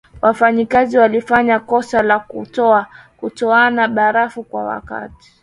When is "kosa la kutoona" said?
1.59-3.87